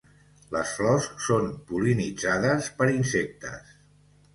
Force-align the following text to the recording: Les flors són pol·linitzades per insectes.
Les 0.55 0.71
flors 0.77 1.09
són 1.27 1.47
pol·linitzades 1.69 2.75
per 2.83 2.93
insectes. 2.99 3.81